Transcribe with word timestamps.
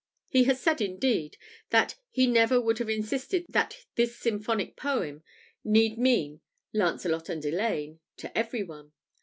He 0.29 0.45
has 0.45 0.59
said, 0.59 0.81
indeed, 0.81 1.37
that 1.69 1.93
he 2.09 2.25
"never 2.25 2.59
would 2.59 2.79
have 2.79 2.89
insisted 2.89 3.45
that 3.49 3.85
this 3.93 4.17
symphonic 4.17 4.75
poem 4.75 5.21
need 5.63 5.99
mean 5.99 6.41
'Lancelot 6.73 7.29
and 7.29 7.45
Elaine' 7.45 7.99
to 8.17 8.35
every 8.35 8.63
one." 8.63 8.93